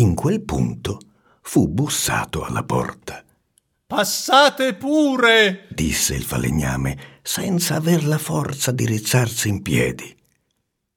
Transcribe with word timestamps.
In 0.00 0.14
quel 0.14 0.42
punto 0.42 0.98
fu 1.42 1.68
bussato 1.68 2.42
alla 2.42 2.64
porta. 2.64 3.22
Passate 3.86 4.74
pure, 4.74 5.66
disse 5.68 6.14
il 6.14 6.22
falegname, 6.22 7.20
senza 7.20 7.74
aver 7.74 8.06
la 8.06 8.16
forza 8.16 8.72
di 8.72 8.86
rizzarsi 8.86 9.50
in 9.50 9.60
piedi. 9.60 10.16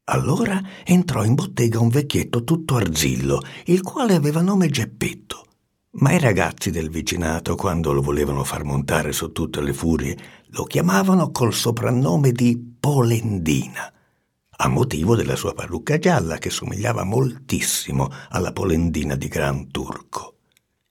Allora 0.05 0.61
entrò 0.85 1.25
in 1.25 1.33
bottega 1.33 1.81
un 1.81 1.89
vecchietto 1.89 2.45
tutto 2.45 2.77
arzillo, 2.77 3.41
il 3.65 3.81
quale 3.81 4.15
aveva 4.15 4.39
nome 4.39 4.69
Geppetto. 4.69 5.47
Ma 5.95 6.13
i 6.13 6.19
ragazzi 6.19 6.71
del 6.71 6.89
vicinato, 6.89 7.55
quando 7.55 7.91
lo 7.91 8.01
volevano 8.01 8.45
far 8.45 8.63
montare 8.63 9.11
su 9.11 9.33
tutte 9.33 9.61
le 9.61 9.73
furie, 9.73 10.17
lo 10.51 10.63
chiamavano 10.63 11.29
col 11.31 11.53
soprannome 11.53 12.31
di 12.31 12.57
Polendina, 12.79 13.92
a 14.63 14.69
motivo 14.69 15.17
della 15.17 15.35
sua 15.35 15.53
parrucca 15.53 15.99
gialla 15.99 16.37
che 16.37 16.49
somigliava 16.49 17.03
moltissimo 17.03 18.09
alla 18.29 18.53
Polendina 18.53 19.15
di 19.15 19.27
Gran 19.27 19.69
Turco. 19.69 20.37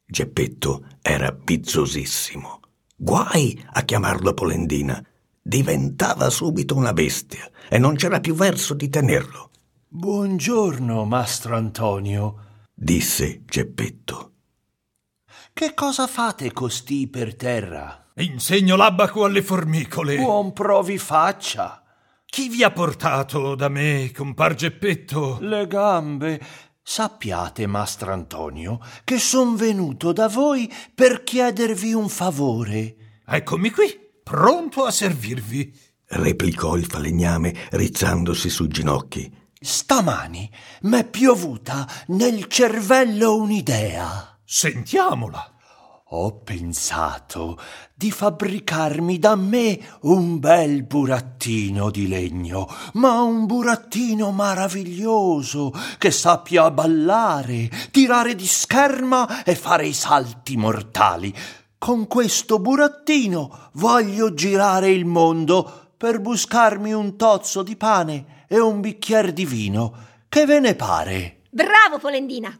Geppetto 0.04 0.84
era 1.00 1.32
bizzosissimo. 1.32 2.60
Guai 2.94 3.66
a 3.72 3.82
chiamarlo 3.82 4.34
Polendina. 4.34 5.02
Diventava 5.40 6.28
subito 6.28 6.76
una 6.76 6.92
bestia 6.92 7.50
e 7.70 7.78
non 7.78 7.96
c'era 7.96 8.20
più 8.20 8.34
verso 8.34 8.74
di 8.74 8.90
tenerlo. 8.90 9.50
Buongiorno, 9.88 11.06
mastro 11.06 11.56
Antonio, 11.56 12.64
disse 12.74 13.40
Geppetto. 13.46 14.32
Che 15.50 15.72
cosa 15.72 16.06
fate 16.06 16.52
costì 16.52 17.08
per 17.08 17.34
terra? 17.36 18.10
Insegno 18.16 18.76
l'abaco 18.76 19.24
alle 19.24 19.42
formicole. 19.42 20.16
Buon 20.16 20.52
provi 20.52 20.98
faccia. 20.98 21.81
Chi 22.34 22.48
vi 22.48 22.62
ha 22.64 22.70
portato 22.70 23.54
da 23.54 23.68
me, 23.68 24.10
compar 24.10 24.54
Geppetto? 24.54 25.36
Le 25.42 25.66
gambe. 25.66 26.40
Sappiate, 26.82 27.66
mastro 27.66 28.10
Antonio, 28.10 28.80
che 29.04 29.18
son 29.18 29.54
venuto 29.54 30.14
da 30.14 30.28
voi 30.28 30.72
per 30.94 31.24
chiedervi 31.24 31.92
un 31.92 32.08
favore. 32.08 33.20
Eccomi 33.26 33.70
qui, 33.70 33.94
pronto 34.22 34.84
a 34.84 34.90
servirvi, 34.90 35.78
replicò 36.06 36.76
il 36.76 36.86
falegname, 36.86 37.54
rizzandosi 37.72 38.48
sui 38.48 38.68
ginocchi. 38.68 39.30
Stamani 39.60 40.50
m'è 40.84 41.06
piovuta 41.06 41.86
nel 42.06 42.46
cervello 42.46 43.36
un'idea. 43.36 44.40
Sentiamola. 44.42 45.51
Ho 46.14 46.40
pensato 46.42 47.58
di 47.94 48.10
fabbricarmi 48.10 49.18
da 49.18 49.34
me 49.34 49.80
un 50.02 50.38
bel 50.40 50.82
burattino 50.82 51.90
di 51.90 52.06
legno, 52.06 52.68
ma 52.94 53.22
un 53.22 53.46
burattino 53.46 54.30
maraviglioso 54.30 55.72
che 55.96 56.10
sappia 56.10 56.70
ballare, 56.70 57.70
tirare 57.90 58.34
di 58.34 58.46
scherma 58.46 59.42
e 59.42 59.54
fare 59.54 59.86
i 59.86 59.94
salti 59.94 60.58
mortali. 60.58 61.34
Con 61.78 62.06
questo 62.08 62.58
burattino 62.58 63.70
voglio 63.74 64.34
girare 64.34 64.90
il 64.90 65.06
mondo 65.06 65.94
per 65.96 66.20
buscarmi 66.20 66.92
un 66.92 67.16
tozzo 67.16 67.62
di 67.62 67.74
pane 67.74 68.44
e 68.48 68.60
un 68.60 68.82
bicchier 68.82 69.32
di 69.32 69.46
vino. 69.46 69.94
Che 70.28 70.44
ve 70.44 70.60
ne 70.60 70.74
pare? 70.74 71.40
Bravo, 71.48 71.98
Polendina! 71.98 72.54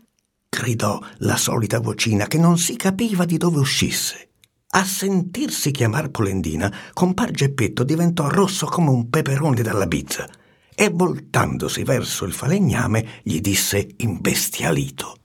Gridò 0.62 1.00
la 1.19 1.39
solita 1.39 1.81
vocina 1.81 2.27
che 2.27 2.36
non 2.36 2.58
si 2.58 2.77
capiva 2.77 3.25
di 3.25 3.39
dove 3.39 3.58
uscisse. 3.58 4.28
A 4.75 4.84
sentirsi 4.84 5.70
chiamar 5.70 6.11
Polendina, 6.11 6.72
compar 6.92 7.31
Geppetto 7.31 7.83
diventò 7.84 8.28
rosso 8.28 8.67
come 8.67 8.91
un 8.91 9.09
peperone 9.09 9.62
dalla 9.62 9.86
bizza 9.86 10.28
e 10.75 10.91
voltandosi 10.91 11.83
verso 11.84 12.27
il 12.27 12.33
falegname 12.33 13.20
gli 13.22 13.41
disse 13.41 13.94
imbestialito: 13.97 15.17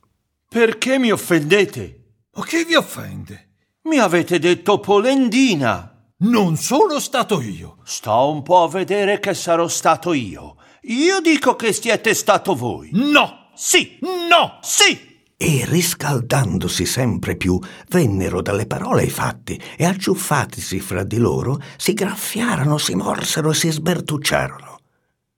Perché 0.47 0.97
mi 0.97 1.11
offendete? 1.11 2.03
Ma 2.34 2.45
chi 2.45 2.64
vi 2.64 2.75
offende? 2.75 3.50
Mi 3.84 4.00
avete 4.00 4.39
detto 4.39 4.80
Polendina. 4.80 5.94
Non 6.19 6.56
sono 6.56 7.00
stato 7.00 7.41
io. 7.41 7.78
Sto 7.84 8.31
un 8.31 8.44
po' 8.44 8.63
a 8.63 8.69
vedere 8.69 9.19
che 9.19 9.34
sarò 9.34 9.68
stato 9.68 10.13
io. 10.13 10.56
Io 10.84 11.22
dico 11.22 11.56
che 11.56 11.73
siete 11.73 12.13
stato 12.13 12.56
voi. 12.56 12.90
No! 12.94 13.52
Sì! 13.56 13.97
No! 14.02 14.59
Sì! 14.62 15.06
E 15.38 15.66
riscaldandosi 15.66 16.86
sempre 16.86 17.36
più 17.36 17.59
vennero 17.90 18.42
dalle 18.42 18.66
parole 18.66 19.03
ai 19.03 19.09
fatti 19.12 19.62
e 19.78 19.86
acciuffatisi 19.86 20.80
fra 20.80 21.03
di 21.03 21.18
loro 21.18 21.62
si 21.78 21.94
graffiarono, 21.94 22.80
si 22.80 22.96
morsero 22.96 23.52
e 23.52 23.53
si 23.53 23.70
sbertucciarono. 23.70 24.80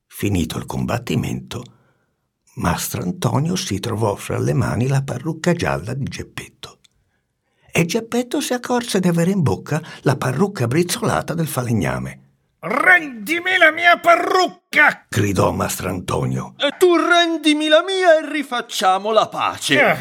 Finito 0.07 0.57
il 0.57 0.65
combattimento, 0.65 1.63
Mastro 2.55 3.03
Antonio 3.03 3.55
si 3.55 3.79
trovò 3.79 4.15
fra 4.15 4.39
le 4.39 4.53
mani 4.53 4.87
la 4.87 5.03
parrucca 5.03 5.53
gialla 5.53 5.93
di 5.93 6.05
Geppetto. 6.05 6.79
E 7.71 7.85
Geppetto 7.85 8.41
si 8.41 8.53
accorse 8.53 8.99
di 8.99 9.07
avere 9.07 9.31
in 9.31 9.41
bocca 9.41 9.81
la 10.01 10.17
parrucca 10.17 10.67
brizzolata 10.67 11.33
del 11.33 11.47
falegname. 11.47 12.28
Rendimi 12.61 13.55
la 13.57 13.71
mia 13.71 13.97
parrucca! 13.99 15.05
gridò 15.07 15.51
Mastro 15.51 15.87
Antonio. 15.87 16.55
E 16.57 16.75
tu 16.77 16.93
rendimi 16.93 17.69
la 17.69 17.81
mia 17.81 18.19
e 18.19 18.29
rifacciamo 18.29 19.13
la 19.13 19.29
pace. 19.29 19.81
Ah. 19.81 19.97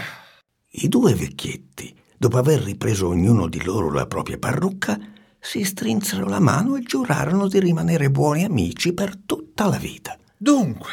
I 0.71 0.89
due 0.89 1.15
vecchietti, 1.15 1.97
dopo 2.17 2.37
aver 2.37 2.63
ripreso 2.63 3.07
ognuno 3.07 3.47
di 3.47 3.63
loro 3.63 3.93
la 3.93 4.07
propria 4.09 4.39
parrucca, 4.39 4.99
si 5.39 5.63
strinsero 5.63 6.27
la 6.27 6.41
mano 6.41 6.75
e 6.75 6.83
giurarono 6.83 7.47
di 7.47 7.61
rimanere 7.61 8.11
buoni 8.11 8.43
amici 8.43 8.93
per 8.93 9.17
tutta 9.25 9.67
la 9.69 9.79
vita. 9.79 10.19
Dunque, 10.37 10.91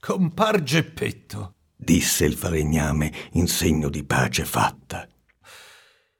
compar 0.00 0.64
Geppetto, 0.64 1.54
disse 1.76 2.24
il 2.24 2.34
falegname 2.34 3.12
in 3.32 3.46
segno 3.46 3.88
di 3.88 4.02
pace 4.02 4.44
fatta. 4.44 5.06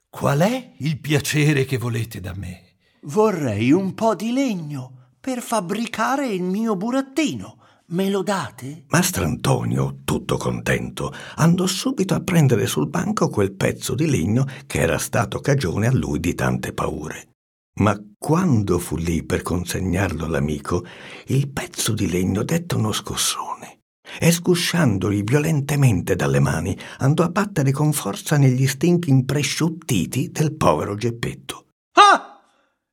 Qual 0.08 0.38
è 0.38 0.72
il 0.78 1.00
piacere 1.00 1.64
che 1.64 1.78
volete 1.78 2.20
da 2.20 2.32
me? 2.36 2.65
Vorrei 3.06 3.70
un 3.70 3.94
po' 3.94 4.16
di 4.16 4.32
legno 4.32 5.10
per 5.20 5.40
fabbricare 5.40 6.26
il 6.26 6.42
mio 6.42 6.74
burattino. 6.74 7.58
Me 7.90 8.10
lo 8.10 8.24
date? 8.24 8.86
Mastro 8.88 9.24
Antonio, 9.24 9.98
tutto 10.02 10.36
contento, 10.36 11.12
andò 11.36 11.68
subito 11.68 12.14
a 12.14 12.20
prendere 12.20 12.66
sul 12.66 12.88
banco 12.88 13.28
quel 13.28 13.52
pezzo 13.52 13.94
di 13.94 14.06
legno 14.08 14.44
che 14.66 14.80
era 14.80 14.98
stato 14.98 15.38
cagione 15.38 15.86
a 15.86 15.92
lui 15.92 16.18
di 16.18 16.34
tante 16.34 16.72
paure. 16.72 17.28
Ma 17.74 17.96
quando 18.18 18.80
fu 18.80 18.96
lì 18.96 19.22
per 19.22 19.42
consegnarlo 19.42 20.24
all'amico, 20.24 20.84
il 21.26 21.48
pezzo 21.48 21.92
di 21.92 22.10
legno 22.10 22.42
dette 22.42 22.74
uno 22.74 22.90
scossone 22.90 23.82
e 24.18 24.32
sgusciandogli 24.32 25.22
violentemente 25.22 26.16
dalle 26.16 26.40
mani 26.40 26.76
andò 26.98 27.22
a 27.22 27.28
battere 27.28 27.70
con 27.70 27.92
forza 27.92 28.36
negli 28.36 28.66
stinchi 28.66 29.10
impresciuttiti 29.10 30.32
del 30.32 30.56
povero 30.56 30.96
Geppetto. 30.96 31.66
Ah! 31.92 32.25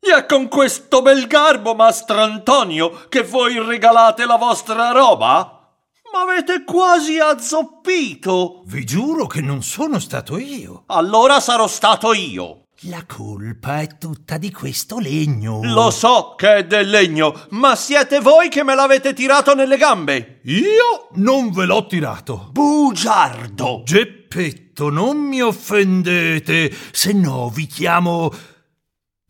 E 0.05 0.13
è 0.13 0.25
con 0.25 0.49
questo 0.49 1.01
bel 1.01 1.27
garbo, 1.27 1.75
mastro 1.75 2.21
Antonio, 2.21 3.05
che 3.07 3.23
voi 3.23 3.57
regalate 3.57 4.25
la 4.25 4.35
vostra 4.35 4.91
roba? 4.91 5.71
M'avete 6.11 6.65
quasi 6.65 7.19
azzoppito. 7.19 8.63
Vi 8.65 8.83
giuro 8.83 9.27
che 9.27 9.39
non 9.39 9.63
sono 9.63 9.99
stato 9.99 10.37
io. 10.37 10.83
Allora 10.87 11.39
sarò 11.39 11.67
stato 11.67 12.11
io. 12.13 12.65
La 12.87 13.05
colpa 13.07 13.79
è 13.79 13.97
tutta 13.97 14.37
di 14.37 14.51
questo 14.51 14.99
legno. 14.99 15.61
Lo 15.63 15.89
so 15.89 16.33
che 16.35 16.53
è 16.53 16.65
del 16.65 16.89
legno, 16.89 17.33
ma 17.51 17.77
siete 17.77 18.19
voi 18.19 18.49
che 18.49 18.65
me 18.65 18.75
l'avete 18.75 19.13
tirato 19.13 19.55
nelle 19.55 19.77
gambe. 19.77 20.41
Io 20.43 21.07
non 21.13 21.49
ve 21.49 21.63
l'ho 21.63 21.85
tirato. 21.85 22.49
Bugiardo. 22.51 23.83
Geppetto, 23.85 24.89
non 24.89 25.15
mi 25.15 25.41
offendete, 25.41 26.75
se 26.91 27.13
no 27.13 27.47
vi 27.49 27.67
chiamo 27.67 28.29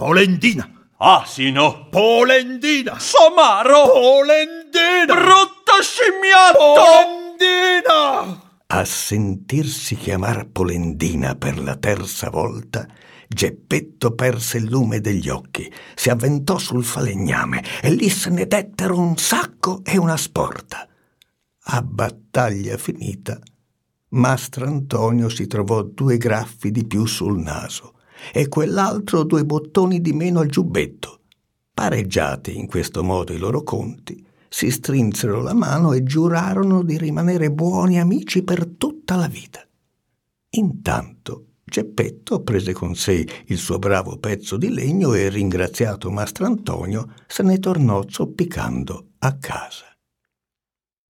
Polendina. 0.04 0.70
Asino. 0.98 1.88
Polendina. 1.90 3.00
Somaro. 3.00 3.86
Polendina. 3.86 5.06
Brutto 5.06 5.80
scimmiotto. 5.82 6.74
Polendina. 6.76 8.44
A 8.68 8.84
sentirsi 8.84 9.96
chiamar 9.96 10.48
Polendina 10.48 11.36
per 11.36 11.58
la 11.58 11.78
terza 11.78 12.30
volta, 12.30 12.86
Geppetto 13.30 14.14
perse 14.14 14.58
il 14.58 14.66
lume 14.66 15.00
degli 15.00 15.30
occhi, 15.30 15.72
si 15.96 16.10
avventò 16.10 16.58
sul 16.58 16.84
falegname 16.84 17.64
e 17.82 17.90
lì 17.92 18.10
se 18.10 18.30
ne 18.30 18.46
dettero 18.46 19.00
un 19.00 19.16
sacco 19.16 19.84
e 19.86 19.98
una 19.98 20.18
sporta. 20.18 20.86
A 21.68 21.82
battaglia 21.82 22.76
finita, 22.76 23.40
Mastro 24.10 24.66
Antonio 24.66 25.30
si 25.30 25.48
trovò 25.48 25.82
due 25.82 26.18
graffi 26.18 26.72
di 26.72 26.86
più 26.86 27.06
sul 27.06 27.40
naso 27.40 27.94
e 28.32 28.48
quell'altro 28.48 29.24
due 29.24 29.46
bottoni 29.46 30.02
di 30.02 30.14
meno 30.14 30.40
al 30.40 30.48
giubbetto. 30.48 31.22
Pareggiati 31.74 32.58
in 32.58 32.68
questo 32.68 33.04
modo 33.04 33.34
i 33.34 33.38
loro 33.38 33.64
conti, 33.64 34.26
si 34.48 34.70
strinsero 34.70 35.42
la 35.42 35.54
mano 35.54 35.94
e 35.94 36.04
giurarono 36.04 36.84
di 36.84 36.98
rimanere 36.98 37.52
buoni 37.52 38.00
amici 38.00 38.44
per 38.44 38.68
tutta 38.78 39.16
la 39.16 39.28
vita. 39.28 39.66
Intanto 40.52 41.48
Geppetto 41.74 42.42
prese 42.42 42.74
con 42.74 42.94
sé 42.94 43.26
il 43.46 43.58
suo 43.58 43.80
bravo 43.80 44.18
pezzo 44.18 44.58
di 44.58 44.70
legno 44.70 45.14
e, 45.14 45.30
ringraziato 45.30 46.12
Mastro 46.12 46.46
Antonio, 46.46 47.14
se 47.26 47.42
ne 47.42 47.58
tornò 47.58 48.04
zoppicando 48.08 49.14
a 49.20 49.38
casa. 49.38 49.93